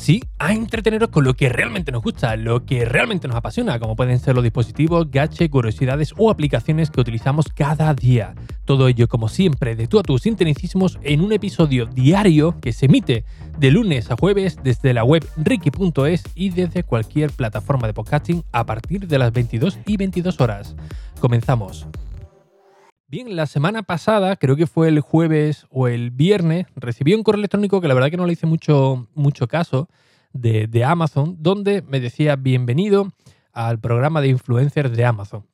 Sí, 0.00 0.24
a 0.38 0.54
entreteneros 0.54 1.10
con 1.10 1.24
lo 1.24 1.34
que 1.34 1.50
realmente 1.50 1.92
nos 1.92 2.02
gusta, 2.02 2.34
lo 2.34 2.64
que 2.64 2.86
realmente 2.86 3.28
nos 3.28 3.36
apasiona, 3.36 3.78
como 3.78 3.96
pueden 3.96 4.18
ser 4.18 4.34
los 4.34 4.42
dispositivos, 4.42 5.10
gadgets, 5.10 5.50
curiosidades 5.50 6.14
o 6.16 6.30
aplicaciones 6.30 6.90
que 6.90 7.02
utilizamos 7.02 7.44
cada 7.54 7.92
día. 7.92 8.34
Todo 8.64 8.88
ello, 8.88 9.08
como 9.08 9.28
siempre, 9.28 9.76
de 9.76 9.88
tú 9.88 9.98
a 9.98 10.02
tus 10.02 10.22
sintonicismos 10.22 10.98
en 11.02 11.20
un 11.20 11.34
episodio 11.34 11.84
diario 11.84 12.58
que 12.62 12.72
se 12.72 12.86
emite 12.86 13.26
de 13.58 13.70
lunes 13.70 14.10
a 14.10 14.16
jueves 14.16 14.56
desde 14.64 14.94
la 14.94 15.04
web 15.04 15.28
ricky.es 15.36 16.24
y 16.34 16.48
desde 16.48 16.82
cualquier 16.82 17.30
plataforma 17.30 17.86
de 17.86 17.92
podcasting 17.92 18.42
a 18.52 18.64
partir 18.64 19.06
de 19.06 19.18
las 19.18 19.34
22 19.34 19.80
y 19.84 19.98
22 19.98 20.40
horas. 20.40 20.76
Comenzamos. 21.20 21.86
Bien, 23.10 23.34
la 23.34 23.46
semana 23.46 23.82
pasada, 23.82 24.36
creo 24.36 24.54
que 24.54 24.68
fue 24.68 24.86
el 24.86 25.00
jueves 25.00 25.66
o 25.68 25.88
el 25.88 26.12
viernes, 26.12 26.66
recibí 26.76 27.12
un 27.12 27.24
correo 27.24 27.40
electrónico 27.40 27.80
que 27.80 27.88
la 27.88 27.94
verdad 27.94 28.08
que 28.08 28.16
no 28.16 28.24
le 28.24 28.34
hice 28.34 28.46
mucho, 28.46 29.08
mucho 29.14 29.48
caso 29.48 29.88
de, 30.32 30.84
Amazon, 30.84 31.36
donde 31.40 31.82
me 31.82 31.98
decía 31.98 32.36
bienvenido 32.36 33.10
al 33.52 33.80
programa 33.80 34.20
de 34.20 34.28
influencers 34.28 34.96
de 34.96 35.04
Amazon. 35.04 35.44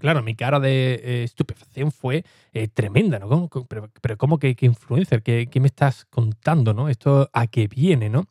Claro, 0.00 0.24
mi 0.24 0.34
cara 0.34 0.58
de 0.58 0.94
eh, 0.94 1.22
estupefacción 1.22 1.92
fue 1.92 2.24
eh, 2.52 2.66
tremenda, 2.66 3.20
¿no? 3.20 3.48
Pero, 4.00 4.18
¿cómo 4.18 4.40
que, 4.40 4.56
influencer? 4.62 5.22
¿Qué, 5.22 5.48
me 5.60 5.68
estás 5.68 6.04
contando, 6.06 6.74
no? 6.74 6.88
¿Esto 6.88 7.30
a 7.32 7.46
qué 7.46 7.68
viene, 7.68 8.10
no? 8.10 8.26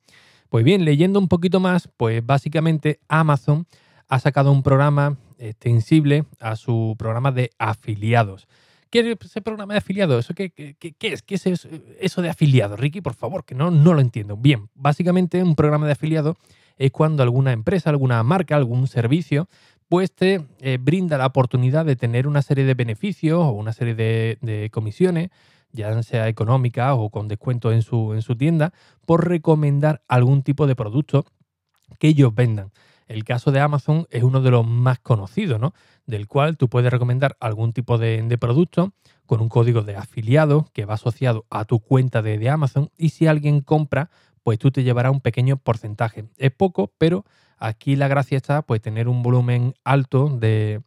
Pues 0.50 0.66
bien, 0.66 0.84
leyendo 0.84 1.20
un 1.20 1.30
poquito 1.30 1.62
más, 1.62 1.88
pues 1.96 2.26
básicamente 2.26 3.00
Amazon 3.08 3.66
ha 4.10 4.20
sacado 4.20 4.52
un 4.52 4.62
programa 4.62 5.16
extensible 5.42 6.26
a 6.40 6.56
su 6.56 6.96
programa 6.98 7.32
de 7.32 7.52
afiliados. 7.58 8.48
¿Qué 8.90 9.00
es 9.00 9.18
ese 9.24 9.42
programa 9.42 9.74
de 9.74 9.78
afiliados? 9.78 10.26
¿Eso 10.26 10.34
qué, 10.34 10.52
es? 11.00 11.22
¿Qué 11.22 11.36
es 11.36 11.48
eso, 12.00 12.22
de 12.22 12.30
afiliados, 12.30 12.80
Ricky? 12.80 13.00
Por 13.00 13.14
favor, 13.14 13.46
que 13.46 13.56
no, 13.56 13.72
no 13.72 13.94
lo 13.94 14.02
entiendo. 14.02 14.36
Bien, 14.36 14.70
básicamente 14.76 15.42
un 15.42 15.56
programa 15.56 15.86
de 15.86 15.94
afiliados 15.94 16.36
es 16.78 16.92
cuando 16.92 17.24
alguna 17.24 17.54
empresa, 17.54 17.90
alguna 17.90 18.22
marca, 18.24 18.58
algún 18.58 18.88
servicio, 18.88 19.48
pues 19.88 20.14
te 20.14 20.46
eh, 20.60 20.78
brinda 20.80 21.18
la 21.18 21.26
oportunidad 21.26 21.86
de 21.86 21.96
tener 21.96 22.28
una 22.28 22.42
serie 22.42 22.66
de 22.66 22.74
beneficios 22.74 23.40
o 23.40 23.52
una 23.52 23.72
serie 23.72 23.96
de, 23.96 24.70
comisiones, 24.72 25.30
ya 25.72 26.02
sea 26.04 26.28
económicas 26.28 26.94
o 26.98 27.10
con 27.10 27.28
descuento 27.28 27.72
en 27.72 27.82
su, 27.82 28.14
en 28.14 28.22
su 28.22 28.36
tienda, 28.36 28.74
por 29.06 29.28
recomendar 29.28 30.02
algún 30.08 30.44
tipo 30.44 30.68
de 30.68 30.76
producto 30.76 31.26
que 32.00 32.10
ellos 32.10 32.34
vendan. 32.36 32.72
El 33.12 33.26
caso 33.26 33.52
de 33.52 33.60
Amazon 33.60 34.08
es 34.10 34.24
uno 34.24 34.42
de 34.42 34.52
los 34.52 34.66
más 34.66 35.00
conocidos, 35.00 35.60
¿no? 35.60 35.74
Del 36.06 36.28
cual 36.28 36.56
tú 36.56 36.70
puedes 36.70 36.90
recomendar 36.90 37.36
algún 37.42 37.74
tipo 37.74 37.98
de, 37.98 38.38
producto 38.40 38.94
con 39.26 39.42
un 39.42 39.50
código 39.50 39.82
de 39.82 39.98
afiliado 39.98 40.70
que 40.72 40.86
va 40.86 40.94
asociado 40.94 41.46
a 41.50 41.66
tu 41.66 41.82
cuenta 41.82 42.22
de, 42.22 42.50
Amazon 42.50 42.90
y 42.98 43.10
si 43.10 43.28
alguien 43.28 43.60
compra, 43.60 44.10
pues 44.44 44.60
tú 44.60 44.72
te 44.72 44.84
llevarás 44.84 45.12
un 45.12 45.20
pequeño 45.20 45.58
porcentaje. 45.58 46.24
Es 46.38 46.52
poco, 46.52 46.94
pero 46.98 47.26
aquí 47.58 47.98
la 47.98 48.08
gracia 48.08 48.38
está 48.38 48.62
pues 48.62 48.82
tener 48.82 49.10
un 49.10 49.24
volumen 49.24 49.74
alto 49.84 50.30
de, 50.30 50.82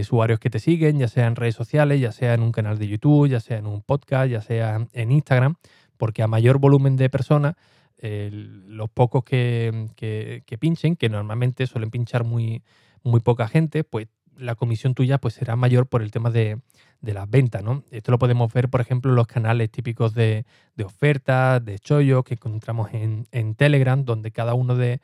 usuarios 0.00 0.40
que 0.40 0.50
te 0.50 0.58
siguen, 0.58 0.98
ya 0.98 1.06
sea 1.06 1.28
en 1.28 1.36
redes 1.36 1.54
sociales, 1.54 2.00
ya 2.00 2.10
sea 2.10 2.34
en 2.34 2.42
un 2.42 2.50
canal 2.50 2.76
de 2.76 2.88
YouTube, 2.88 3.28
ya 3.28 3.38
sea 3.38 3.58
en 3.58 3.66
un 3.66 3.82
podcast, 3.82 4.28
ya 4.28 4.40
sea 4.40 4.84
en 4.92 5.12
Instagram, 5.12 5.54
porque 5.96 6.24
a 6.24 6.26
mayor 6.26 6.58
volumen 6.58 6.96
de 6.96 7.08
personas 7.08 7.54
los 8.02 8.90
pocos 8.90 9.24
que, 9.24 10.42
pinchen, 10.58 10.96
que 10.96 11.08
normalmente 11.08 11.66
suelen 11.66 11.90
pinchar 11.90 12.24
muy, 12.24 12.62
muy 13.02 13.20
poca 13.20 13.48
gente, 13.48 13.84
pues 13.84 14.08
la 14.36 14.54
comisión 14.54 14.94
tuya 14.94 15.18
pues 15.18 15.34
será 15.34 15.56
mayor 15.56 15.86
por 15.86 16.02
el 16.02 16.10
tema 16.10 16.30
de, 16.30 16.58
las 17.00 17.28
ventas, 17.28 17.62
¿no? 17.62 17.84
Esto 17.90 18.10
lo 18.10 18.18
podemos 18.18 18.52
ver, 18.52 18.68
por 18.68 18.80
ejemplo, 18.80 19.10
en 19.10 19.16
los 19.16 19.26
canales 19.26 19.70
típicos 19.70 20.14
de, 20.14 20.44
ofertas, 20.84 21.64
de 21.64 21.78
chollo 21.78 22.22
que 22.22 22.34
encontramos 22.34 22.90
en, 22.92 23.54
Telegram, 23.54 24.04
donde 24.04 24.30
cada 24.30 24.54
uno 24.54 24.74
de, 24.76 25.00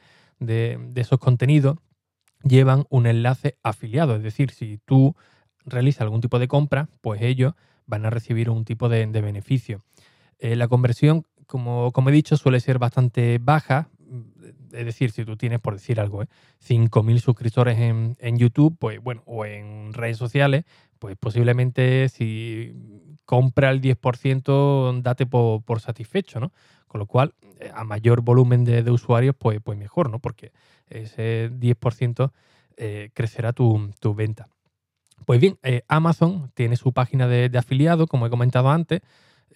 esos 0.95 1.19
contenidos 1.19 1.77
llevan 2.43 2.85
un 2.89 3.07
enlace 3.07 3.57
afiliado. 3.63 4.17
Es 4.17 4.23
decir, 4.23 4.51
si 4.51 4.79
tú 4.85 5.15
realizas 5.65 6.03
algún 6.03 6.21
tipo 6.21 6.39
de 6.39 6.49
compra, 6.49 6.89
pues 7.01 7.21
ellos 7.23 7.55
van 7.87 8.07
a 8.07 8.11
recibir 8.11 8.51
un 8.51 8.65
tipo 8.65 8.89
de, 8.89 9.07
beneficio. 9.07 9.83
Eh, 10.39 10.55
la 10.57 10.69
conversión 10.69 11.25
como, 11.49 11.93
he 12.09 12.13
dicho, 12.13 12.37
suele 12.37 12.61
ser 12.61 12.79
bastante 12.79 13.39
baja. 13.39 13.89
Es 14.73 14.85
decir, 14.85 15.11
si 15.11 15.25
tú 15.25 15.37
tienes, 15.37 15.61
por 15.61 15.75
decir 15.75 15.99
algo, 15.99 16.23
¿eh? 16.23 16.29
5.000 16.67 17.19
suscriptores 17.21 17.79
en, 17.79 18.39
YouTube, 18.39 18.77
pues 18.79 19.03
bueno, 19.03 19.23
o 19.25 19.47
en 19.47 19.93
redes 19.95 20.19
sociales, 20.19 20.65
pues 20.99 21.17
posiblemente 21.17 22.09
si 22.11 22.75
compra 23.25 23.71
el 23.71 23.81
10%, 23.81 25.03
date 25.03 25.27
por, 25.27 25.81
satisfecho, 25.81 26.39
¿no? 26.39 26.53
Con 26.87 26.99
lo 26.99 27.07
cual, 27.07 27.35
eh, 27.61 27.71
a 27.75 27.85
mayor 27.85 28.21
volumen 28.21 28.65
de, 28.65 28.91
usuarios, 28.91 29.35
pues, 29.39 29.59
pues 29.63 29.79
mejor, 29.79 30.11
¿no? 30.11 30.19
Porque 30.19 30.53
ese 30.89 31.51
10% 31.51 32.31
eh, 32.77 33.11
crecerá 33.15 33.55
tu, 33.55 33.91
venta. 34.15 34.49
Pues 35.25 35.41
bien, 35.41 35.59
eh, 35.63 35.83
Amazon 35.89 36.51
tiene 36.55 36.77
su 36.77 36.93
página 36.93 37.27
de, 37.27 37.49
de 37.49 37.59
afiliado, 37.59 38.07
como 38.07 38.27
he 38.27 38.31
comentado 38.31 38.71
antes, 38.71 39.01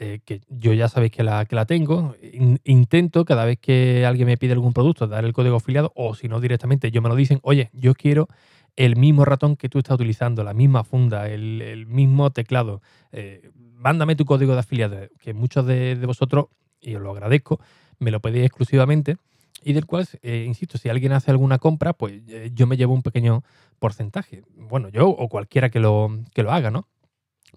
eh, 0.05 0.19
que 0.25 0.41
yo 0.49 0.73
ya 0.73 0.89
sabéis 0.89 1.13
que 1.13 1.23
la, 1.23 1.45
que 1.45 1.55
la 1.55 1.65
tengo. 1.65 2.17
intento 2.65 3.25
cada 3.25 3.45
vez 3.45 3.61
que 3.61 4.05
alguien 4.05 4.27
me 4.27 4.37
pide 4.37 4.53
algún 4.53 4.73
producto 4.73 5.07
dar 5.07 5.25
el 5.25 5.33
código 5.33 5.55
afiliado 5.55 5.93
o 5.95 6.17
si 6.17 6.27
no 6.27 6.41
directamente 6.41 6.91
yo 6.91 7.01
me 7.03 7.09
lo 7.09 7.15
dicen, 7.15 7.39
oye, 7.45 7.71
yo 7.73 7.95
quiero 7.95 8.27
el 8.75 8.97
mismo 8.97 9.25
ratón 9.25 9.55
que 9.55 9.69
tú 9.69 9.79
estás 9.79 9.95
utilizando, 9.95 10.43
la 10.43 10.55
misma 10.55 10.83
funda, 10.83 11.29
el, 11.29 11.87
mismo 11.87 12.33
teclado. 12.33 12.83
Eh, 13.13 13.53
mándame 13.77 14.17
tu 14.17 14.25
código 14.25 14.55
de 14.55 14.59
afiliado, 14.59 14.97
que 15.21 15.35
muchos 15.35 15.67
de, 15.67 15.95
vosotros, 16.05 16.47
y 16.81 16.97
os 16.97 17.03
lo 17.03 17.13
agradezco, 17.13 17.61
me 18.01 18.11
lo 18.11 18.19
pedís 18.19 18.45
exclusivamente 18.45 19.19
y 19.63 19.73
del 19.73 19.87
cual, 19.87 20.09
eh, 20.23 20.43
insisto, 20.49 20.79
si 20.79 20.89
alguien 20.89 21.13
hace 21.13 21.31
alguna 21.31 21.59
compra, 21.59 21.93
pues 21.93 22.21
yo 22.53 22.67
me 22.67 22.77
llevo 22.77 22.93
un 22.93 23.03
pequeño 23.03 23.45
porcentaje. 23.79 24.43
Bueno, 24.57 24.89
yo 24.89 25.09
o 25.09 25.29
cualquiera 25.29 25.71
que 25.71 25.79
lo, 25.79 26.11
que 26.35 26.43
lo 26.43 26.51
haga, 26.51 26.73
¿no? 26.73 26.89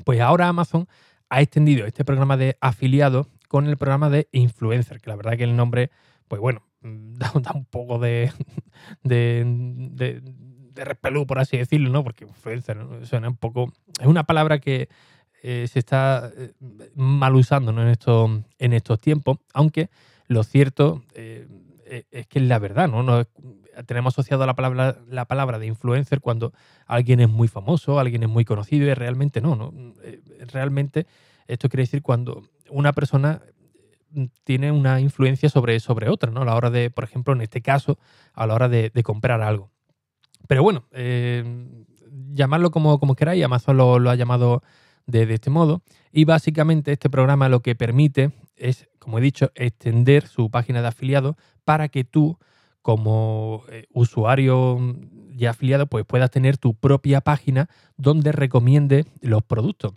Pues 0.03 0.19
ahora 0.19 0.47
Amazon 0.47 0.88
ha 1.30 1.41
extendido 1.41 1.86
este 1.86 2.06
programa 2.06 2.38
de 2.38 2.58
afiliado 2.62 3.28
con 3.47 3.68
el 3.68 3.78
programa 3.78 4.09
de 4.09 4.28
influencer, 4.31 5.00
que 5.00 5.09
la 5.09 5.16
verdad 5.16 5.38
que 5.38 5.44
el 5.44 5.56
nombre, 5.56 5.91
pues 6.28 6.41
bueno, 6.41 6.63
da, 6.81 7.31
un 7.53 7.66
poco 7.66 8.00
de, 8.00 8.31
de, 9.03 10.22
repelú, 10.75 11.25
por 11.25 11.40
así 11.40 11.58
decirlo, 11.58 11.90
¿no? 11.90 12.03
Porque 12.03 12.25
influencer 12.25 12.78
suena 13.03 13.30
un 13.30 13.38
poco... 13.38 13.72
Es 14.00 14.08
una 14.08 14.24
palabra 14.24 14.59
que 14.59 14.90
eh, 15.41 15.68
se 15.68 15.80
está 15.80 16.31
eh, 16.35 16.53
mal 16.96 17.35
usando 17.35 17.72
en, 17.72 17.88
estos, 17.88 18.30
en 18.59 18.74
estos 18.74 19.00
tiempos, 19.00 19.38
aunque 19.53 19.90
lo 20.28 20.44
cierto 20.44 21.03
eh, 21.14 21.47
es 22.12 22.28
que 22.28 22.40
es 22.40 22.46
la 22.46 22.59
verdad, 22.59 22.90
¿no? 22.90 23.03
no 23.03 23.25
tenemos 23.86 24.13
asociado 24.13 24.46
la 24.46 24.56
palabra, 24.56 24.97
la 25.09 25.25
palabra 25.25 25.59
de 25.59 25.68
influencer 25.68 26.22
cuando 26.22 26.53
alguien 26.86 27.19
es 27.19 27.30
muy 27.30 27.47
famoso, 27.47 28.00
alguien 28.00 28.24
es 28.24 28.30
muy 28.30 28.46
conocido 28.46 28.88
y 28.88 28.94
realmente 28.94 29.41
no, 29.41 29.56
no. 29.56 29.74
Eh, 30.03 30.22
realmente 30.52 31.08
esto 31.47 31.69
quiere 31.69 31.84
decir 31.84 32.02
cuando 32.02 32.44
una 32.69 32.94
persona 32.94 33.41
tiene 34.44 34.72
una 34.72 35.00
influencia 35.00 35.50
sobre, 35.50 35.80
sobre 35.80 36.09
otra, 36.09 36.31
¿no? 36.31 36.41
A 36.41 36.46
la 36.46 36.56
hora 36.56 36.69
de, 36.69 36.90
por 36.90 37.03
ejemplo, 37.03 37.34
en 37.34 37.41
este 37.41 37.62
caso, 37.62 37.97
a 38.34 38.47
la 38.47 38.53
hora 38.53 38.69
de, 38.69 38.91
comprar 39.03 39.41
algo. 39.41 39.72
Pero 40.47 40.64
bueno, 40.64 40.85
eh, 40.91 41.44
llamarlo 42.31 42.72
como, 42.72 43.00
como 43.00 43.16
queráis, 43.16 43.44
Amazon 43.44 43.78
lo, 43.78 44.00
lo 44.00 44.09
ha 44.09 44.16
llamado 44.16 44.64
de, 45.06 45.25
de, 45.25 45.34
este 45.34 45.50
modo. 45.50 45.81
Y 46.12 46.25
básicamente 46.25 46.91
este 46.91 47.09
programa 47.09 47.50
lo 47.50 47.59
que 47.62 47.75
permite 47.75 48.31
es, 48.56 48.88
como 49.00 49.19
he 49.19 49.22
dicho, 49.22 49.52
extender 49.56 50.28
su 50.28 50.49
página 50.49 50.82
de 50.82 50.88
afiliado 50.88 51.35
para 51.66 51.90
que 51.90 52.03
tú 52.03 52.38
como 52.85 53.64
eh, 53.70 53.87
usuario 53.93 54.78
y 55.35 55.47
afiliado, 55.47 55.87
pues 55.87 56.05
puedas 56.05 56.29
tener 56.29 56.59
tu 56.59 56.76
propia 56.76 57.20
página 57.20 57.67
donde 57.97 58.32
recomiende 58.32 59.08
los 59.22 59.41
productos. 59.41 59.96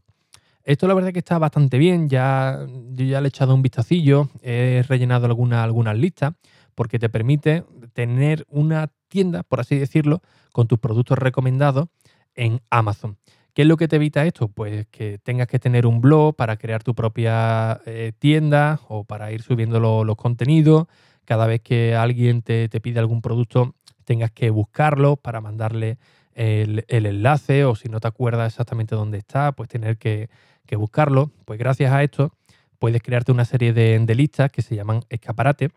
Esto 0.65 0.89
la 0.89 0.95
verdad 0.95 1.13
que 1.13 1.19
está 1.19 1.39
bastante 1.39 1.77
bien, 1.77 2.09
ya, 2.09 2.67
yo 2.93 3.05
ya 3.05 3.21
le 3.21 3.27
he 3.27 3.29
echado 3.29 3.55
un 3.55 3.61
vistacillo, 3.61 4.31
he 4.41 4.83
rellenado 4.89 5.27
alguna, 5.27 5.65
algunas 5.65 5.99
listas, 5.99 6.33
porque 6.75 6.99
te 6.99 7.11
permite 7.11 7.63
tener 7.93 8.47
una 8.49 8.91
tienda, 9.09 9.43
por 9.43 9.61
así 9.61 9.77
decirlo, 9.77 10.23
con 10.53 10.67
tus 10.67 10.79
productos 10.79 11.19
recomendados 11.19 11.89
en 12.35 12.63
Amazon. 12.71 13.19
¿Qué 13.53 13.63
es 13.63 13.69
lo 13.69 13.77
que 13.77 13.87
te 13.87 13.97
evita 13.97 14.25
esto? 14.25 14.49
Pues 14.49 14.87
que 14.87 15.19
tengas 15.19 15.47
que 15.47 15.59
tener 15.59 15.85
un 15.85 16.01
blog 16.01 16.35
para 16.37 16.57
crear 16.57 16.83
tu 16.83 16.95
propia 16.95 17.83
eh, 17.85 18.13
tienda 18.19 18.81
o 18.89 19.05
para 19.05 19.31
ir 19.31 19.43
subiendo 19.43 19.79
los 19.79 20.17
contenidos, 20.17 20.87
cada 21.29 21.47
vez 21.47 21.61
que 21.61 21.95
alguien 21.95 22.41
te, 22.41 22.71
pide 22.81 23.01
algún 23.01 23.21
producto 23.21 23.75
tengas 24.07 24.31
que 24.31 24.49
buscarlo 24.49 25.17
para 25.17 25.43
mandarle 25.43 25.99
el, 26.33 26.87
enlace 26.89 27.67
o 27.67 27.75
si 27.75 27.91
no 27.91 28.01
te 28.01 28.09
acuerdas 28.09 28.51
exactamente 28.51 28.95
dónde 28.95 29.19
está, 29.19 29.53
pues 29.53 29.69
tener 29.69 29.99
que, 29.99 30.31
buscarlo. 30.79 31.31
Pues 31.45 31.59
gracias 31.59 31.93
a 31.93 32.03
esto 32.03 32.33
puedes 32.79 33.03
crearte 33.03 33.31
una 33.31 33.45
serie 33.45 33.75
de, 33.75 34.15
listas 34.15 34.51
que 34.51 34.63
se 34.63 34.75
llaman 34.75 35.03
escaparate 35.11 35.69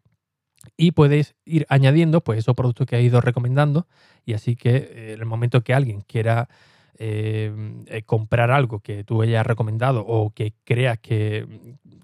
y 0.77 0.92
puedes 0.92 1.36
ir 1.44 1.65
añadiendo 1.68 2.21
pues 2.21 2.39
esos 2.39 2.56
productos 2.56 2.88
que 2.88 2.95
has 2.95 3.01
ido 3.01 3.19
recomendando 3.19 3.88
y 4.25 4.36
así 4.36 4.56
que 4.56 4.69
eh, 4.77 5.13
en 5.15 5.19
el 5.19 5.25
momento 5.25 5.65
que 5.65 5.74
alguien 5.74 6.00
quiera 6.00 6.48
eh, 7.03 8.03
comprar 8.06 8.51
algo 8.51 8.80
que 8.80 9.03
tú 9.03 9.24
hayas 9.24 9.44
recomendado 9.44 10.06
o 10.06 10.30
que 10.30 10.53
creas 10.63 11.00
que, 11.00 11.48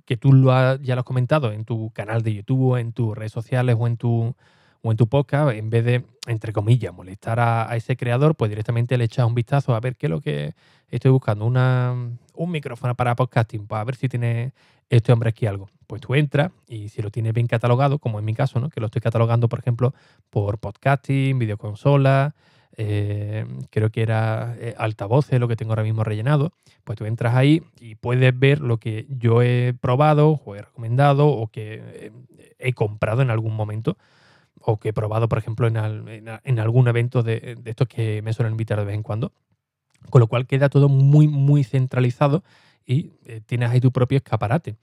que 0.06 0.18
tú 0.18 0.34
lo 0.34 0.76
ya 0.78 0.96
lo 0.96 1.02
has 1.02 1.06
comentado 1.06 1.52
en 1.52 1.66
tu 1.66 1.92
canal 1.92 2.24
de 2.24 2.34
YouTube, 2.34 2.78
en 2.78 2.94
tus 2.94 3.16
redes 3.16 3.32
sociales 3.32 3.76
o 3.78 3.86
en 3.86 3.98
tu, 3.98 4.36
o 4.82 4.92
en 4.92 4.98
tu 4.98 5.08
podcast, 5.08 5.52
en 5.52 5.70
vez 5.70 5.86
de, 5.86 6.04
entre 6.26 6.52
comillas, 6.52 6.96
molestar 6.96 7.40
a, 7.40 7.76
ese 7.76 7.96
creador, 7.96 8.34
pues 8.34 8.50
directamente 8.50 8.98
le 8.98 9.04
echas 9.04 9.28
un 9.28 9.36
vistazo 9.36 9.76
a 9.76 9.80
ver 9.80 9.98
qué 9.98 10.08
es 10.08 10.10
lo 10.10 10.20
que 10.20 10.56
estoy 10.90 11.12
buscando. 11.12 11.46
Una, 11.46 11.94
un 12.34 12.52
micrófono 12.52 12.96
para 12.96 13.16
podcasting, 13.16 13.68
para 13.68 13.84
pues 13.84 14.00
ver 14.00 14.00
si 14.00 14.10
tiene 14.10 14.54
este 14.90 15.14
hombre 15.14 15.30
aquí 15.30 15.46
algo. 15.46 15.70
Pues 15.86 16.02
tú 16.02 16.16
entras 16.16 16.52
y 16.68 16.90
si 16.90 17.04
lo 17.04 17.12
tienes 17.12 17.34
bien 17.34 17.46
catalogado, 17.46 18.00
como 18.00 18.18
en 18.18 18.26
mi 18.26 18.34
caso, 18.34 18.60
¿no? 18.60 18.70
que 18.70 18.80
lo 18.80 18.88
estoy 18.88 19.02
catalogando, 19.02 19.48
por 19.48 19.60
ejemplo, 19.60 19.94
por 20.32 20.58
podcasting, 20.58 21.38
videoconsola, 21.38 22.34
eh, 22.80 23.48
creo 23.72 23.90
que 23.90 24.04
era 24.04 24.56
eh, 24.60 24.76
altavoces, 24.78 25.40
lo 25.40 25.48
que 25.48 25.56
tengo 25.56 25.72
ahora 25.72 25.82
mismo 25.82 26.04
rellenado, 26.04 26.52
pues 26.84 26.96
tú 26.96 27.06
entras 27.06 27.34
ahí 27.34 27.64
y 27.80 27.96
puedes 27.96 28.38
ver 28.38 28.62
lo 28.62 28.78
que 28.78 29.08
yo 29.10 29.42
he 29.42 29.74
probado 29.74 30.40
o 30.46 30.56
he 30.56 30.62
recomendado 30.62 31.28
o 31.28 31.48
que 31.48 31.82
eh, 31.82 32.12
he 32.60 32.74
comprado 32.74 33.24
en 33.24 33.32
algún 33.32 33.56
momento 33.56 33.98
o 34.62 34.78
que 34.78 34.90
he 34.90 34.94
probado, 34.94 35.28
por 35.28 35.40
ejemplo, 35.40 35.68
en, 35.68 36.60
algún 36.60 36.88
evento 36.88 37.24
de, 37.24 37.58
estos 37.66 37.88
que 37.88 38.22
me 38.22 38.34
suelen 38.34 38.54
invitar 38.54 38.78
de 38.78 38.86
vez 38.86 38.96
en 38.96 39.04
cuando. 39.04 39.32
Con 40.12 40.20
lo 40.20 40.28
cual 40.28 40.46
queda 40.46 40.70
todo 40.70 40.88
muy, 40.88 41.28
muy 41.28 41.64
centralizado 41.64 42.44
y 42.86 43.12
tienes 43.46 43.72
ahí 43.72 43.80
tu 43.80 43.92
propio 43.92 44.18
escaparate. 44.18 44.76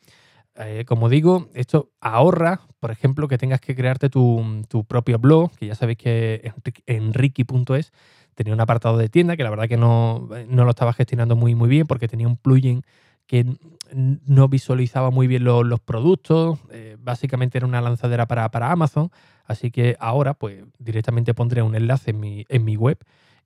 Como 0.86 1.08
digo, 1.08 1.48
esto 1.54 1.90
ahorra, 2.00 2.60
por 2.78 2.90
ejemplo, 2.90 3.26
que 3.28 3.38
tengas 3.38 3.60
que 3.60 3.74
crearte 3.74 4.08
tu, 4.08 4.84
propio 4.86 5.18
blog, 5.18 5.50
que 5.56 5.66
ya 5.66 5.74
sabéis 5.74 5.98
que 5.98 6.52
en 6.86 7.12
Ricky.es 7.12 7.92
tenía 8.34 8.52
un 8.52 8.60
apartado 8.60 8.98
de 8.98 9.08
tienda 9.08 9.36
que 9.36 9.42
la 9.42 9.50
verdad 9.50 9.68
que 9.68 9.76
no, 9.76 10.28
lo 10.48 10.70
estaba 10.70 10.92
gestionando 10.92 11.36
muy, 11.36 11.54
muy 11.54 11.68
bien 11.68 11.86
porque 11.86 12.08
tenía 12.08 12.28
un 12.28 12.36
plugin 12.36 12.82
que 13.26 13.46
no 13.92 14.48
visualizaba 14.48 15.10
muy 15.10 15.26
bien 15.26 15.44
los, 15.44 15.80
productos. 15.80 16.58
Eh, 16.70 16.96
básicamente 17.00 17.58
era 17.58 17.66
una 17.66 17.80
lanzadera 17.80 18.26
para, 18.26 18.50
para, 18.50 18.70
Amazon. 18.70 19.10
Así 19.46 19.70
que 19.70 19.96
ahora, 19.98 20.34
pues 20.34 20.64
directamente 20.78 21.34
pondré 21.34 21.62
un 21.62 21.74
enlace 21.74 22.10
en 22.10 22.20
mi, 22.20 22.44
en 22.48 22.64
mi 22.64 22.76
web 22.76 22.98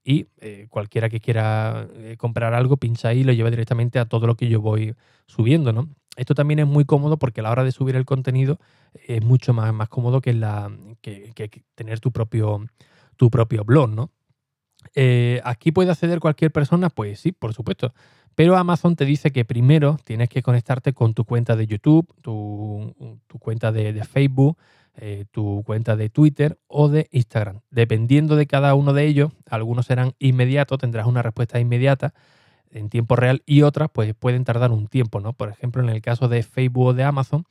y 0.04 0.26
eh, 0.40 0.66
cualquiera 0.70 1.08
que 1.08 1.20
quiera 1.20 1.86
eh, 1.96 2.16
comprar 2.18 2.54
algo, 2.54 2.76
pincha 2.76 3.08
ahí 3.08 3.20
y 3.20 3.24
lo 3.24 3.32
lleva 3.32 3.50
directamente 3.50 3.98
a 3.98 4.06
todo 4.06 4.26
lo 4.26 4.36
que 4.36 4.48
yo 4.48 4.60
voy 4.60 4.94
subiendo, 5.26 5.72
¿no? 5.72 5.88
Esto 6.18 6.34
también 6.34 6.58
es 6.58 6.66
muy 6.66 6.84
cómodo 6.84 7.16
porque 7.16 7.40
a 7.40 7.44
la 7.44 7.50
hora 7.50 7.64
de 7.64 7.72
subir 7.72 7.94
el 7.94 8.04
contenido 8.04 8.58
es 9.06 9.22
mucho 9.22 9.54
más, 9.54 9.72
más 9.72 9.88
cómodo 9.88 10.20
que, 10.20 10.32
la, 10.32 10.70
que, 11.00 11.32
tener 11.76 12.00
tu 12.00 12.10
propio, 12.10 12.66
tu 13.16 13.30
propio 13.30 13.64
blog, 13.64 13.90
¿no? 13.90 14.10
Eh, 14.94 15.40
¿Aquí 15.44 15.70
puede 15.70 15.90
acceder 15.90 16.18
cualquier 16.18 16.50
persona? 16.50 16.90
Pues 16.90 17.20
sí, 17.20 17.32
por 17.32 17.54
supuesto. 17.54 17.94
Pero 18.34 18.56
Amazon 18.56 18.96
te 18.96 19.04
dice 19.04 19.30
que 19.30 19.44
primero 19.44 19.96
tienes 20.04 20.28
que 20.28 20.42
conectarte 20.42 20.92
con 20.92 21.14
tu 21.14 21.24
cuenta 21.24 21.56
de 21.56 21.66
YouTube, 21.66 22.12
tu, 22.20 22.94
cuenta 23.38 23.72
de, 23.72 24.04
Facebook, 24.04 24.56
eh, 24.96 25.24
tu 25.30 25.62
cuenta 25.64 25.96
de 25.96 26.08
Twitter 26.08 26.58
o 26.66 26.88
de 26.88 27.08
Instagram. 27.12 27.60
Dependiendo 27.70 28.34
de 28.36 28.46
cada 28.46 28.74
uno 28.74 28.92
de 28.92 29.06
ellos, 29.06 29.32
algunos 29.50 29.86
serán 29.86 30.14
inmediatos, 30.18 30.78
tendrás 30.78 31.06
una 31.06 31.22
respuesta 31.22 31.60
inmediata 31.60 32.14
en 32.70 32.88
tiempo 32.88 33.16
real 33.16 33.42
y 33.46 33.62
otras 33.62 33.90
pues 33.92 34.14
pueden 34.14 34.44
tardar 34.44 34.70
un 34.70 34.86
tiempo, 34.86 35.20
¿no? 35.20 35.32
Por 35.32 35.48
ejemplo, 35.48 35.82
en 35.82 35.88
el 35.88 36.02
caso 36.02 36.28
de 36.28 36.42
Facebook 36.42 36.86
o 36.86 36.94
de 36.94 37.04
Amazon, 37.04 37.44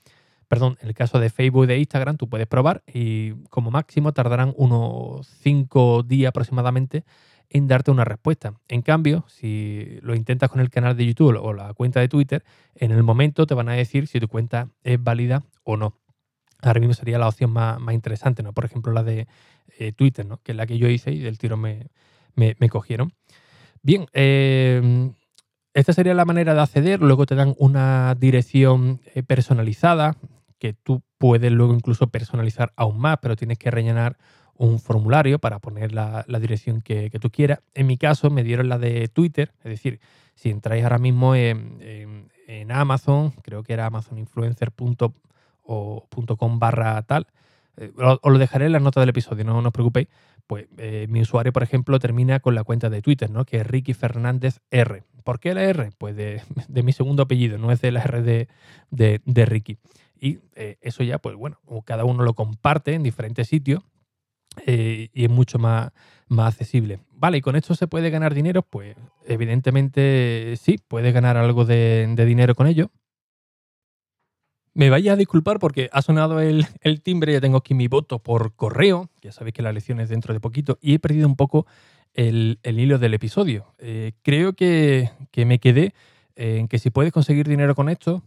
perdón, 0.47 0.77
en 0.81 0.87
el 0.89 0.93
caso 0.93 1.19
de 1.19 1.29
Facebook 1.29 1.65
y 1.65 1.67
de 1.67 1.77
Instagram, 1.79 2.17
tú 2.17 2.29
puedes 2.29 2.47
probar 2.47 2.83
y 2.91 3.31
como 3.49 3.71
máximo 3.71 4.13
tardarán 4.13 4.53
unos 4.57 5.27
5 5.41 6.03
días 6.03 6.29
aproximadamente 6.29 7.03
en 7.49 7.67
darte 7.67 7.91
una 7.91 8.05
respuesta. 8.05 8.53
En 8.67 8.81
cambio, 8.81 9.25
si 9.27 9.99
lo 10.01 10.15
intentas 10.15 10.49
con 10.49 10.59
el 10.59 10.69
canal 10.69 10.97
de 10.97 11.05
YouTube 11.05 11.37
o 11.41 11.53
la 11.53 11.73
cuenta 11.73 11.99
de 11.99 12.09
Twitter, 12.09 12.43
en 12.75 12.91
el 12.91 13.03
momento 13.03 13.45
te 13.45 13.53
van 13.53 13.69
a 13.69 13.73
decir 13.73 14.07
si 14.07 14.19
tu 14.19 14.27
cuenta 14.27 14.69
es 14.83 15.01
válida 15.01 15.43
o 15.63 15.77
no. 15.77 15.93
Ahora 16.61 16.79
mismo 16.79 16.93
sería 16.93 17.19
la 17.19 17.27
opción 17.27 17.51
más, 17.51 17.79
interesante, 17.93 18.41
¿no? 18.43 18.51
Por 18.51 18.65
ejemplo, 18.65 18.91
la 18.91 19.03
de 19.03 19.27
eh, 19.77 19.91
Twitter, 19.91 20.25
¿no? 20.25 20.41
Que 20.41 20.53
es 20.53 20.55
la 20.55 20.65
que 20.65 20.77
yo 20.77 20.87
hice 20.87 21.11
y 21.11 21.19
del 21.19 21.37
tiro 21.37 21.55
me, 21.55 21.89
cogieron. 22.69 23.13
Bien, 23.81 24.07
eh, 24.13 25.11
esta 25.73 25.93
sería 25.93 26.13
la 26.13 26.25
manera 26.25 26.53
de 26.53 26.61
acceder. 26.61 27.01
Luego 27.01 27.25
te 27.25 27.35
dan 27.35 27.55
una 27.57 28.15
dirección 28.15 29.01
eh, 29.13 29.23
personalizada 29.23 30.15
que 30.59 30.73
tú 30.73 31.01
puedes 31.17 31.51
luego 31.51 31.73
incluso 31.73 32.07
personalizar 32.07 32.71
aún 32.75 32.99
más, 32.99 33.17
pero 33.21 33.35
tienes 33.35 33.57
que 33.57 33.71
rellenar 33.71 34.17
un 34.55 34.79
formulario 34.79 35.39
para 35.39 35.59
poner 35.59 35.93
la, 35.93 36.25
dirección 36.39 36.81
que, 36.81 37.09
tú 37.21 37.29
quieras. 37.29 37.59
En 37.75 37.87
mi 37.87 37.97
caso 37.97 38.29
me 38.29 38.43
dieron 38.43 38.69
la 38.69 38.77
de 38.77 39.07
Twitter, 39.07 39.53
es 39.59 39.69
decir, 39.69 39.99
si 40.35 40.49
entráis 40.49 40.83
ahora 40.83 40.97
mismo 40.97 41.35
en, 41.35 42.29
Amazon, 42.71 43.31
creo 43.43 43.63
que 43.63 43.73
era 43.73 43.85
amazoninfluencer.com 43.85 46.59
barra 46.59 47.01
tal, 47.03 47.27
eh, 47.77 47.91
os 47.97 48.19
lo 48.23 48.37
dejaré 48.39 48.65
en 48.65 48.71
las 48.71 48.81
notas 48.81 49.01
del 49.01 49.09
episodio, 49.09 49.43
no, 49.43 49.59
os 49.59 49.71
preocupéis, 49.71 50.07
pues 50.47 50.67
eh, 50.77 51.07
mi 51.09 51.21
usuario, 51.21 51.53
por 51.53 51.63
ejemplo, 51.63 51.99
termina 51.99 52.39
con 52.39 52.55
la 52.55 52.63
cuenta 52.63 52.89
de 52.89 53.01
Twitter, 53.01 53.29
¿no? 53.29 53.45
que 53.45 53.57
es 53.57 53.67
Ricky 53.67 53.93
Fernández 53.93 54.59
R. 54.71 55.03
¿Por 55.23 55.39
qué 55.39 55.53
la 55.53 55.63
R? 55.63 55.91
Pues 55.97 56.15
de, 56.15 56.41
mi 56.83 56.93
segundo 56.93 57.23
apellido, 57.23 57.57
no 57.57 57.71
es 57.71 57.81
de 57.81 57.91
la 57.91 58.01
R 58.01 58.21
de, 58.21 58.47
de, 58.89 59.45
Ricky. 59.45 59.77
Y 60.19 60.39
eh, 60.55 60.77
eso 60.81 61.03
ya, 61.03 61.19
pues 61.19 61.35
bueno, 61.35 61.59
cada 61.85 62.05
uno 62.05 62.23
lo 62.23 62.33
comparte 62.33 62.93
en 62.93 63.03
diferentes 63.03 63.47
sitios 63.47 63.83
eh, 64.65 65.09
y 65.13 65.25
es 65.25 65.29
mucho 65.29 65.59
más, 65.59 65.91
más 66.27 66.53
accesible. 66.53 66.99
Vale, 67.11 67.37
¿y 67.37 67.41
con 67.41 67.55
esto 67.55 67.75
se 67.75 67.87
puede 67.87 68.09
ganar 68.09 68.33
dinero? 68.33 68.63
Pues 68.63 68.95
evidentemente 69.25 70.55
sí, 70.59 70.79
puedes 70.87 71.13
ganar 71.13 71.37
algo 71.37 71.65
de, 71.65 72.13
dinero 72.25 72.55
con 72.55 72.67
ello. 72.67 72.89
Me 74.77 74.91
vaya 74.91 75.13
a 75.13 75.15
disculpar 75.15 75.57
porque 75.57 75.89
ha 75.91 76.03
sonado 76.03 76.39
el, 76.39 76.67
timbre, 77.01 77.33
ya 77.33 77.41
tengo 77.41 77.57
aquí 77.57 77.73
mi 77.73 77.87
voto 77.87 78.19
por 78.19 78.53
correo, 78.53 79.09
ya 79.23 79.31
sabéis 79.31 79.55
que 79.55 79.63
la 79.63 79.71
lección 79.71 79.99
es 79.99 80.07
dentro 80.07 80.35
de 80.35 80.39
poquito, 80.39 80.77
y 80.83 80.93
he 80.93 80.99
perdido 80.99 81.27
un 81.27 81.35
poco 81.35 81.65
el, 82.13 82.59
hilo 82.63 82.99
del 82.99 83.15
episodio. 83.15 83.73
Eh, 83.79 84.11
creo 84.21 84.53
que, 84.53 85.09
me 85.35 85.57
quedé 85.57 85.95
en 86.35 86.67
que 86.67 86.77
si 86.77 86.91
puedes 86.91 87.11
conseguir 87.11 87.47
dinero 87.47 87.73
con 87.73 87.89
esto, 87.89 88.21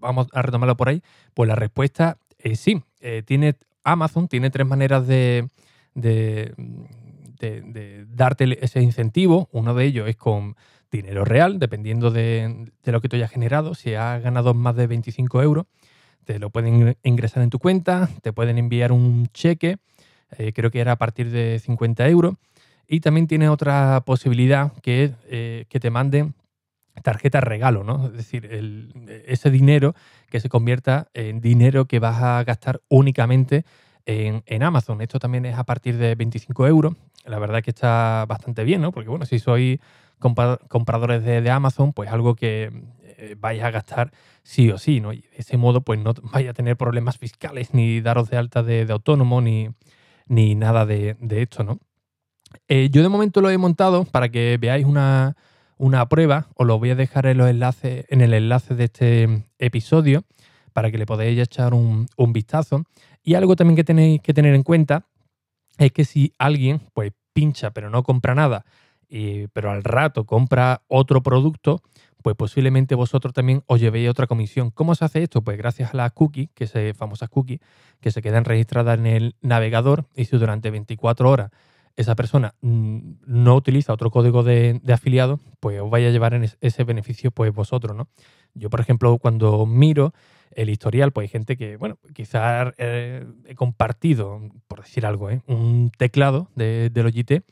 vamos 0.00 0.26
a 0.32 0.42
retomarlo 0.42 0.76
por 0.76 0.88
ahí, 0.88 1.04
pues 1.34 1.46
la 1.46 1.54
respuesta 1.54 2.18
es 2.40 2.58
sí. 2.58 2.82
Eh, 2.98 3.22
tiene 3.24 3.54
Amazon 3.84 4.26
tiene 4.26 4.50
tres 4.50 4.66
maneras 4.66 5.06
de, 5.06 5.48
darte 8.08 8.64
ese 8.64 8.82
incentivo. 8.82 9.48
Uno 9.52 9.72
de 9.72 9.84
ellos 9.84 10.08
es 10.08 10.16
con 10.16 10.56
dinero 10.90 11.24
real, 11.24 11.58
dependiendo 11.58 12.10
de, 12.10 12.70
lo 12.84 13.00
que 13.00 13.08
tú 13.08 13.16
hayas 13.16 13.30
generado. 13.30 13.74
Si 13.74 13.94
has 13.94 14.22
ganado 14.22 14.54
más 14.54 14.76
de 14.76 14.86
25 14.86 15.42
euros, 15.42 15.66
te 16.24 16.38
lo 16.38 16.50
pueden 16.50 16.96
ingresar 17.02 17.42
en 17.42 17.50
tu 17.50 17.58
cuenta, 17.58 18.08
te 18.22 18.32
pueden 18.32 18.58
enviar 18.58 18.92
un 18.92 19.28
cheque, 19.28 19.78
eh, 20.38 20.52
creo 20.52 20.70
que 20.70 20.80
era 20.80 20.92
a 20.92 20.96
partir 20.96 21.30
de 21.30 21.58
50 21.58 22.08
euros. 22.08 22.34
Y 22.88 23.00
también 23.00 23.26
tiene 23.26 23.48
otra 23.48 24.02
posibilidad 24.06 24.72
que 24.80 25.12
eh, 25.28 25.66
que 25.68 25.80
te 25.80 25.90
manden 25.90 26.34
tarjeta 27.02 27.40
regalo, 27.40 27.84
¿no? 27.84 28.06
Es 28.06 28.12
decir, 28.12 28.48
ese 29.26 29.50
dinero 29.50 29.94
que 30.30 30.40
se 30.40 30.48
convierta 30.48 31.08
en 31.14 31.40
dinero 31.40 31.86
que 31.86 31.98
vas 31.98 32.22
a 32.22 32.44
gastar 32.44 32.80
únicamente 32.88 33.64
en, 34.06 34.62
Amazon. 34.62 35.00
Esto 35.00 35.18
también 35.18 35.44
es 35.46 35.56
a 35.56 35.64
partir 35.64 35.96
de 35.98 36.14
25 36.14 36.66
euros. 36.66 36.94
La 37.24 37.38
verdad 37.38 37.62
que 37.62 37.70
está 37.70 38.24
bastante 38.26 38.64
bien, 38.64 38.80
¿no? 38.80 38.92
Porque 38.92 39.08
bueno, 39.08 39.26
si 39.26 39.38
sois 39.38 39.78
compradores 40.18 41.24
de, 41.24 41.50
Amazon, 41.50 41.92
pues 41.92 42.10
algo 42.10 42.34
que 42.34 42.72
eh, 43.18 43.36
vais 43.38 43.62
a 43.62 43.70
gastar 43.70 44.12
sí 44.42 44.70
o 44.70 44.78
sí, 44.78 45.00
¿no? 45.00 45.12
Y 45.12 45.20
de 45.20 45.36
ese 45.36 45.56
modo, 45.56 45.80
pues 45.80 45.98
no 46.00 46.14
vais 46.32 46.48
a 46.48 46.52
tener 46.52 46.76
problemas 46.76 47.18
fiscales, 47.18 47.74
ni 47.74 48.00
daros 48.00 48.30
de 48.30 48.36
alta 48.36 48.62
de, 48.62 48.86
autónomo, 48.90 49.40
ni, 49.40 49.70
ni 50.26 50.54
nada 50.54 50.86
de, 50.86 51.16
esto, 51.30 51.64
¿no? 51.64 51.78
Eh, 52.68 52.88
yo 52.90 53.02
de 53.02 53.08
momento 53.08 53.40
lo 53.40 53.50
he 53.50 53.58
montado 53.58 54.04
para 54.04 54.28
que 54.28 54.56
veáis 54.60 54.86
una, 54.86 55.36
una 55.78 56.08
prueba, 56.08 56.48
os 56.54 56.66
lo 56.66 56.78
voy 56.78 56.90
a 56.90 56.94
dejar 56.94 57.26
en, 57.26 57.38
los 57.38 57.48
enlaces, 57.48 58.06
en 58.08 58.20
el 58.20 58.32
enlace 58.32 58.74
de 58.74 58.84
este 58.84 59.44
episodio 59.58 60.24
para 60.76 60.90
que 60.90 60.98
le 60.98 61.06
podáis 61.06 61.38
echar 61.38 61.72
un, 61.72 62.06
vistazo. 62.34 62.84
Y 63.22 63.32
algo 63.32 63.56
también 63.56 63.76
que 63.76 63.84
tenéis 63.84 64.20
que 64.20 64.34
tener 64.34 64.54
en 64.54 64.62
cuenta 64.62 65.06
es 65.78 65.90
que 65.90 66.04
si 66.04 66.34
alguien 66.38 66.82
pues 66.92 67.12
pincha 67.32 67.70
pero 67.70 67.88
no 67.88 68.02
compra 68.02 68.34
nada, 68.34 68.66
pero 69.52 69.70
al 69.70 69.84
rato 69.84 70.24
compra 70.24 70.82
otro 70.88 71.22
producto, 71.22 71.82
pues 72.22 72.34
posiblemente 72.34 72.96
vosotros 72.96 73.32
también 73.32 73.62
os 73.66 73.80
llevéis 73.80 74.10
otra 74.10 74.26
comisión. 74.26 74.70
¿Cómo 74.70 74.96
se 74.96 75.04
hace 75.04 75.22
esto? 75.22 75.42
Pues 75.42 75.56
gracias 75.58 75.94
a 75.94 75.96
las 75.96 76.12
cookies, 76.12 76.50
que 76.54 76.66
se 76.66 76.92
famosas 76.92 77.28
cookies, 77.28 77.60
que 78.00 78.10
se 78.10 78.20
quedan 78.20 78.44
registradas 78.44 78.98
en 78.98 79.06
el 79.06 79.36
navegador 79.42 80.06
y 80.14 80.24
si 80.24 80.36
durante 80.36 80.70
24 80.72 81.30
horas 81.30 81.50
esa 81.94 82.14
persona 82.14 82.54
mm, 82.60 82.98
no 83.26 83.54
utiliza 83.54 83.92
otro 83.92 84.10
código 84.10 84.42
de, 84.42 84.80
afiliado, 84.92 85.40
pues 85.60 85.80
os 85.80 85.88
vaya 85.88 86.08
a 86.08 86.10
llevar 86.10 86.34
en 86.34 86.50
ese 86.60 86.84
beneficio 86.84 87.30
pues 87.30 87.52
vosotros, 87.54 87.96
¿no? 87.96 88.08
Yo, 88.54 88.70
por 88.70 88.80
ejemplo, 88.80 89.16
cuando 89.18 89.64
miro 89.64 90.12
el 90.50 90.68
historial, 90.68 91.12
pues 91.12 91.26
hay 91.26 91.28
gente 91.28 91.56
que, 91.56 91.76
bueno, 91.76 91.98
quizás 92.12 92.74
eh, 92.78 93.24
he 93.44 93.54
compartido, 93.54 94.40
por 94.66 94.82
decir 94.82 95.06
algo, 95.06 95.30
¿eh? 95.30 95.42
un 95.46 95.92
teclado 95.96 96.50
de, 96.54 96.90
de 96.90 97.02
Logitech 97.02 97.44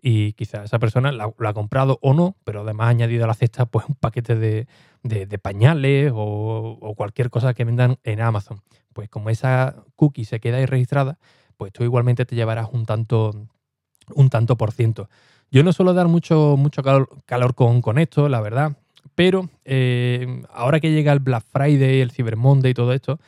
y 0.00 0.32
quizás 0.34 0.64
esa 0.64 0.78
persona 0.78 1.12
lo 1.12 1.48
ha 1.48 1.54
comprado 1.54 1.98
o 2.02 2.14
no, 2.14 2.36
pero 2.44 2.62
además 2.62 2.86
ha 2.86 2.90
añadido 2.90 3.24
a 3.24 3.26
la 3.26 3.34
cesta 3.34 3.66
pues 3.66 3.86
un 3.88 3.94
paquete 3.96 4.36
de, 4.36 5.38
pañales 5.40 6.12
o, 6.14 6.94
cualquier 6.96 7.30
cosa 7.30 7.54
que 7.54 7.64
vendan 7.64 7.98
en 8.04 8.20
Amazon. 8.20 8.62
Pues 8.92 9.08
como 9.08 9.30
esa 9.30 9.76
cookie 9.96 10.24
se 10.24 10.40
queda 10.40 10.58
ahí 10.58 10.66
registrada, 10.66 11.18
pues 11.56 11.72
tú 11.72 11.84
igualmente 11.84 12.24
te 12.24 12.36
llevarás 12.36 12.68
un 12.72 12.86
tanto, 12.86 13.48
un 14.14 14.30
tanto 14.30 14.56
por 14.56 14.72
ciento. 14.72 15.08
Yo 15.50 15.62
no 15.64 15.72
suelo 15.72 15.94
dar 15.94 16.08
mucho, 16.08 16.56
mucho 16.56 16.82
calor, 16.82 17.54
con, 17.54 17.80
con, 17.80 17.98
esto, 17.98 18.28
la 18.28 18.40
verdad, 18.40 18.76
pero 19.14 19.48
eh, 19.64 20.42
ahora 20.52 20.78
que 20.78 20.92
llega 20.92 21.12
el 21.12 21.20
Black 21.20 21.44
Friday, 21.50 22.00
el 22.00 22.10
Cyber 22.10 22.36
Monday 22.36 22.72
y 22.72 22.74
todo 22.74 22.92
esto, 22.92 23.18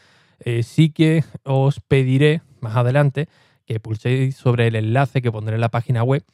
eh, 0.41 0.63
sí 0.63 0.91
que 0.91 1.25
os 1.45 1.81
pediré 1.81 2.43
más 2.61 2.77
adelante 2.77 3.29
que 3.65 3.81
pulséis 3.81 4.37
sobre 4.37 4.67
el 4.67 4.77
enlace 4.77 5.23
que 5.23 5.33
pondré 5.33 5.55
en 5.55 5.61
la 5.61 5.69
página 5.69 6.03
web 6.03 6.25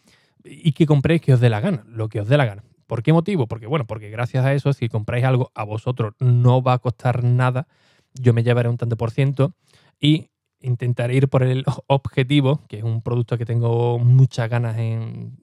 y 0.48 0.72
que 0.72 0.86
compréis 0.86 1.20
que 1.20 1.34
os 1.34 1.40
dé 1.40 1.50
la 1.50 1.60
gana, 1.60 1.84
lo 1.88 2.08
que 2.08 2.20
os 2.20 2.28
dé 2.28 2.36
la 2.36 2.44
gana. 2.44 2.64
¿Por 2.86 3.02
qué 3.02 3.12
motivo? 3.12 3.46
Porque 3.46 3.66
bueno, 3.66 3.86
porque 3.86 4.10
gracias 4.10 4.44
a 4.44 4.54
eso, 4.54 4.72
si 4.72 4.88
compráis 4.88 5.24
algo 5.24 5.50
a 5.54 5.64
vosotros 5.64 6.14
no 6.20 6.62
va 6.62 6.74
a 6.74 6.78
costar 6.78 7.24
nada, 7.24 7.66
yo 8.14 8.32
me 8.32 8.42
llevaré 8.42 8.68
un 8.68 8.76
tanto 8.76 8.96
por 8.96 9.10
ciento 9.10 9.54
y 10.00 10.30
intentaré 10.60 11.14
ir 11.16 11.28
por 11.28 11.42
el 11.42 11.64
objetivo, 11.88 12.62
que 12.68 12.78
es 12.78 12.84
un 12.84 13.02
producto 13.02 13.38
que 13.38 13.44
tengo 13.44 13.98
muchas 13.98 14.48
ganas 14.48 14.78
en, 14.78 15.36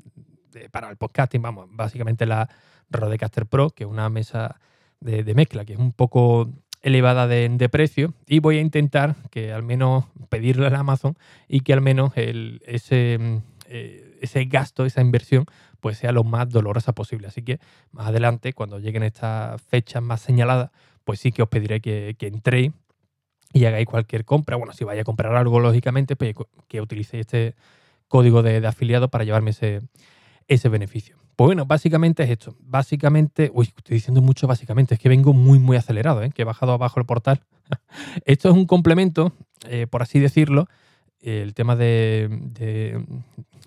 para 0.71 0.89
el 0.89 0.97
podcasting, 0.97 1.41
vamos, 1.41 1.67
básicamente 1.69 2.25
la 2.25 2.49
Rodecaster 2.89 3.45
Pro, 3.45 3.71
que 3.71 3.83
es 3.83 3.89
una 3.89 4.09
mesa 4.09 4.59
de, 4.99 5.33
mezcla 5.35 5.65
que 5.65 5.73
es 5.73 5.79
un 5.79 5.91
poco 5.91 6.49
elevada 6.81 7.27
de, 7.27 7.69
precio 7.69 8.13
y 8.27 8.39
voy 8.39 8.57
a 8.57 8.61
intentar 8.61 9.15
que 9.31 9.51
al 9.51 9.63
menos 9.63 10.05
pedirle 10.29 10.67
a 10.67 10.79
Amazon 10.79 11.15
y 11.47 11.61
que 11.61 11.73
al 11.73 11.81
menos 11.81 12.13
el, 12.15 12.61
ese, 12.65 13.41
eh, 13.75 14.19
ese 14.21 14.45
gasto, 14.45 14.85
esa 14.85 15.01
inversión, 15.01 15.45
pues 15.79 15.97
sea 15.97 16.11
lo 16.11 16.23
más 16.23 16.49
dolorosa 16.49 16.93
posible. 16.93 17.27
Así 17.27 17.41
que 17.41 17.59
más 17.91 18.07
adelante, 18.07 18.53
cuando 18.53 18.77
lleguen 18.77 19.01
estas 19.01 19.59
fechas 19.63 20.03
más 20.03 20.21
señaladas, 20.21 20.69
pues 21.03 21.19
sí 21.19 21.31
que 21.31 21.41
os 21.41 21.49
pediré 21.49 21.81
que, 21.81 22.15
que 22.17 22.27
entréis 22.27 22.71
y 23.51 23.65
hagáis 23.65 23.87
cualquier 23.87 24.25
compra. 24.25 24.57
Bueno, 24.57 24.73
si 24.73 24.83
vais 24.83 25.01
a 25.01 25.03
comprar 25.03 25.35
algo, 25.35 25.59
lógicamente, 25.59 26.15
pues 26.15 26.35
que 26.67 26.81
utilicéis 26.81 27.21
este 27.21 27.55
código 28.07 28.43
de, 28.43 28.65
afiliado 28.67 29.07
para 29.09 29.23
llevarme 29.23 29.49
ese, 29.49 29.81
ese 30.47 30.69
beneficio. 30.69 31.17
Pues 31.35 31.47
bueno, 31.47 31.65
básicamente 31.65 32.21
es 32.21 32.29
esto. 32.29 32.55
Básicamente, 32.59 33.49
uy, 33.53 33.65
estoy 33.75 33.95
diciendo 33.95 34.21
mucho 34.21 34.45
básicamente, 34.45 34.93
es 34.93 34.99
que 34.99 35.09
vengo 35.09 35.33
muy, 35.33 35.57
muy 35.57 35.77
acelerado, 35.77 36.21
¿eh? 36.21 36.29
que 36.29 36.43
he 36.43 36.45
bajado 36.45 36.73
abajo 36.73 36.99
el 36.99 37.07
portal. 37.07 37.41
esto 38.25 38.49
es 38.49 38.55
un 38.55 38.67
complemento, 38.67 39.33
eh, 39.67 39.87
por 39.87 40.03
así 40.03 40.19
decirlo, 40.19 40.67
el 41.23 41.53
tema 41.53 41.75
de, 41.75 43.03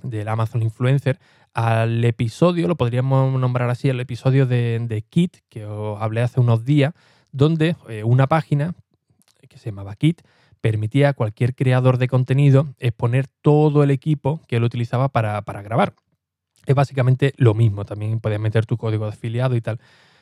del 0.03 0.29
Amazon 0.29 0.63
Influencer 0.63 1.19
al 1.55 2.05
episodio, 2.05 2.69
lo 2.69 2.77
podríamos 2.77 3.41
nombrar 3.41 3.71
así, 3.71 3.89
el 3.89 3.99
episodio 3.99 4.47
de, 4.47 5.05
Kit, 5.09 5.39
que 5.49 5.65
os 5.65 6.01
hablé 6.03 6.21
hace 6.21 6.39
unos 6.39 6.67
días, 6.67 6.93
donde 7.33 7.77
eh, 7.89 8.05
una 8.05 8.27
página 8.27 8.75
que 9.49 9.57
se 9.57 9.71
llamaba 9.71 9.97
Kit 9.97 10.21
permitía 10.61 11.11
a 11.11 11.13
cualquier 11.15 11.55
creador 11.55 11.97
de 11.97 12.09
contenido 12.09 12.75
exponer 12.79 13.27
todo 13.41 13.83
el 13.83 13.91
equipo 13.91 14.43
que 14.49 14.57
él 14.57 14.65
utilizaba 14.65 15.09
para, 15.09 15.41
grabar. 15.63 15.95
Es 16.67 16.75
básicamente 16.75 17.33
lo 17.37 17.55
mismo, 17.55 17.85
también 17.85 18.21
puedes 18.21 18.41
meter 18.41 18.67
tu 18.67 18.77
código 18.77 19.07
de 19.07 19.13
afiliado 19.13 19.57
y 19.57 19.63
tal. 19.63 19.81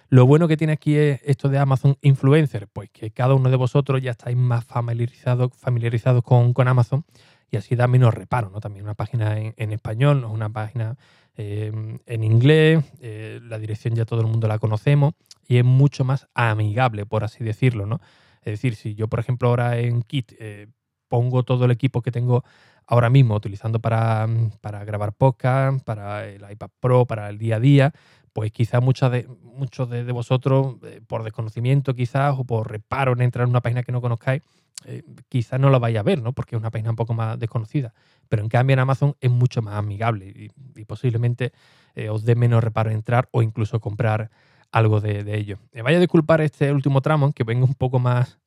Lo 0.08 0.26
bueno 0.26 0.48
que 0.48 0.56
tiene 0.56 0.74
aquí 0.74 0.96
es 0.96 1.20
esto 1.24 1.48
de 1.48 1.58
Amazon 1.58 1.96
Influencer, 2.02 2.68
pues 2.68 2.90
que 2.90 3.10
cada 3.10 3.34
uno 3.34 3.50
de 3.50 3.56
vosotros 3.56 4.02
ya 4.02 4.12
estáis 4.12 4.36
más 4.36 4.64
familiarizados 4.64 5.52
familiarizado 5.56 6.22
con, 6.22 6.52
con 6.52 6.68
Amazon 6.68 7.04
y 7.50 7.56
así 7.56 7.76
da 7.76 7.86
menos 7.86 8.12
reparo, 8.12 8.50
¿no? 8.50 8.60
También 8.60 8.84
una 8.84 8.94
página 8.94 9.38
en, 9.38 9.72
español, 9.72 10.20
no 10.20 10.32
una 10.32 10.50
página 10.50 10.96
em, 11.36 11.98
en 12.06 12.24
inglés, 12.24 12.84
eh, 13.00 13.40
la 13.42 13.58
dirección 13.58 13.94
ya 13.94 14.04
todo 14.04 14.20
el 14.20 14.26
mundo 14.26 14.48
la 14.48 14.58
conocemos 14.58 15.14
y 15.46 15.58
es 15.58 15.64
mucho 15.64 16.04
más 16.04 16.28
amigable, 16.34 17.06
por 17.06 17.24
así 17.24 17.44
decirlo, 17.44 17.86
¿no? 17.86 18.00
Es 18.42 18.52
decir, 18.52 18.74
si 18.76 18.94
yo, 18.94 19.08
por 19.08 19.20
ejemplo, 19.20 19.48
ahora 19.48 19.78
en 19.78 20.02
Kit 20.02 20.32
eh, 20.38 20.66
pongo 21.08 21.44
todo 21.44 21.64
el 21.64 21.70
equipo 21.70 22.02
que 22.02 22.10
tengo 22.10 22.44
ahora 22.86 23.08
mismo 23.08 23.34
utilizando 23.34 23.80
para, 23.80 24.26
para, 24.60 24.84
grabar 24.84 25.12
podcast, 25.12 25.82
para 25.84 26.26
el 26.26 26.44
iPad 26.50 26.70
Pro, 26.80 27.06
para 27.06 27.28
el 27.30 27.38
día 27.38 27.56
a 27.56 27.60
día, 27.60 27.92
pues 28.34 28.52
quizás 28.52 28.82
muchos 28.82 29.10
de, 29.10 29.26
muchos 29.42 29.88
de, 29.88 30.02
vosotros, 30.12 30.76
eh, 30.82 31.00
por 31.06 31.22
desconocimiento 31.22 31.94
quizás, 31.94 32.34
o 32.36 32.44
por 32.44 32.70
reparo 32.70 33.12
en 33.12 33.22
entrar 33.22 33.44
en 33.44 33.50
una 33.50 33.62
página 33.62 33.84
que 33.84 33.92
no 33.92 34.00
conozcáis, 34.00 34.42
eh, 34.86 35.02
quizás 35.28 35.58
no 35.60 35.70
la 35.70 35.78
vaya 35.78 36.00
a 36.00 36.02
ver, 36.02 36.20
¿no? 36.20 36.32
Porque 36.32 36.56
es 36.56 36.60
una 36.60 36.72
página 36.72 36.90
un 36.90 36.96
poco 36.96 37.14
más 37.14 37.38
desconocida. 37.38 37.94
Pero 38.28 38.42
en 38.42 38.48
cambio 38.48 38.74
en 38.74 38.80
Amazon 38.80 39.14
es 39.20 39.30
mucho 39.30 39.62
más 39.62 39.76
amigable 39.76 40.50
y, 40.74 40.84
posiblemente 40.84 41.52
eh, 41.94 42.10
os 42.10 42.24
dé 42.24 42.34
menos 42.34 42.62
reparo 42.62 42.90
en 42.90 42.96
entrar 42.96 43.28
o 43.30 43.40
incluso 43.40 43.78
comprar 43.80 44.30
algo 44.72 45.00
de, 45.00 45.22
de 45.22 45.38
ello. 45.38 45.58
Me 45.72 45.82
vaya 45.82 45.98
a 45.98 46.00
disculpar 46.00 46.40
este 46.40 46.72
último 46.72 47.00
tramo, 47.00 47.32
que 47.32 47.44
vengo 47.44 47.64
un 47.64 47.74
poco 47.74 48.00
más 48.00 48.40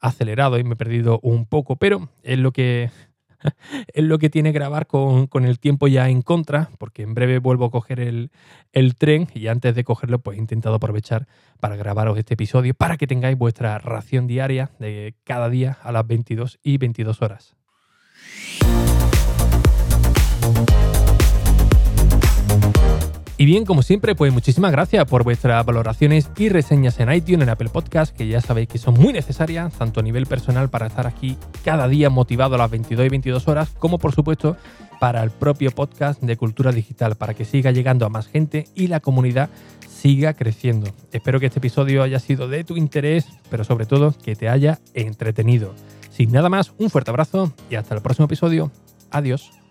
acelerado 0.00 0.56
y 0.56 0.62
me 0.62 0.74
he 0.74 0.76
perdido 0.76 1.18
un 1.20 1.46
poco, 1.46 1.74
pero 1.74 2.08
es 2.22 2.38
lo 2.38 2.52
que 2.52 2.90
es 3.92 4.04
lo 4.04 4.18
que 4.18 4.30
tiene 4.30 4.52
grabar 4.52 4.86
con, 4.86 5.28
el 5.44 5.58
tiempo 5.58 5.88
ya 5.88 6.08
en 6.08 6.22
contra, 6.22 6.70
porque 6.78 7.02
en 7.02 7.14
breve 7.14 7.38
vuelvo 7.38 7.66
a 7.66 7.70
coger 7.70 8.00
el, 8.00 8.30
el, 8.72 8.94
tren 8.94 9.28
y 9.34 9.46
antes 9.48 9.74
de 9.74 9.84
cogerlo 9.84 10.20
pues 10.20 10.36
he 10.36 10.40
intentado 10.40 10.74
aprovechar 10.74 11.26
para 11.60 11.76
grabaros 11.76 12.18
este 12.18 12.34
episodio 12.34 12.74
para 12.74 12.96
que 12.96 13.06
tengáis 13.06 13.36
vuestra 13.36 13.78
ración 13.78 14.26
diaria 14.26 14.70
de 14.78 15.14
cada 15.24 15.48
día 15.48 15.78
a 15.82 15.92
las 15.92 16.06
22 16.06 16.58
y 16.62 16.78
22 16.78 17.22
horas. 17.22 17.56
Y 23.42 23.44
bien, 23.44 23.64
como 23.64 23.82
siempre, 23.82 24.14
pues 24.14 24.32
muchísimas 24.32 24.70
gracias 24.70 25.04
por 25.06 25.24
vuestras 25.24 25.66
valoraciones 25.66 26.30
y 26.36 26.48
reseñas 26.48 27.00
en 27.00 27.12
iTunes, 27.12 27.42
en 27.42 27.48
Apple 27.48 27.70
Podcast, 27.70 28.16
que 28.16 28.28
ya 28.28 28.40
sabéis 28.40 28.68
que 28.68 28.78
son 28.78 28.94
muy 28.94 29.12
necesarias, 29.12 29.72
tanto 29.72 29.98
a 29.98 30.02
nivel 30.04 30.26
personal 30.26 30.70
para 30.70 30.86
estar 30.86 31.08
aquí 31.08 31.36
cada 31.64 31.88
día 31.88 32.08
motivado 32.08 32.54
a 32.54 32.58
las 32.58 32.70
22 32.70 33.04
y 33.04 33.08
22 33.08 33.48
horas, 33.48 33.70
como 33.80 33.98
por 33.98 34.14
supuesto 34.14 34.56
para 35.00 35.24
el 35.24 35.32
propio 35.32 35.72
podcast 35.72 36.22
de 36.22 36.36
Cultura 36.36 36.70
Digital, 36.70 37.16
para 37.16 37.34
que 37.34 37.44
siga 37.44 37.72
llegando 37.72 38.06
a 38.06 38.10
más 38.10 38.28
gente 38.28 38.68
y 38.76 38.86
la 38.86 39.00
comunidad 39.00 39.50
siga 39.88 40.34
creciendo. 40.34 40.92
Espero 41.10 41.40
que 41.40 41.46
este 41.46 41.58
episodio 41.58 42.04
haya 42.04 42.20
sido 42.20 42.46
de 42.46 42.62
tu 42.62 42.76
interés, 42.76 43.26
pero 43.50 43.64
sobre 43.64 43.86
todo 43.86 44.14
que 44.24 44.36
te 44.36 44.48
haya 44.48 44.78
entretenido. 44.94 45.74
Sin 46.12 46.30
nada 46.30 46.48
más, 46.48 46.74
un 46.78 46.90
fuerte 46.90 47.10
abrazo 47.10 47.52
y 47.68 47.74
hasta 47.74 47.96
el 47.96 48.02
próximo 48.02 48.26
episodio. 48.26 48.70
Adiós. 49.10 49.61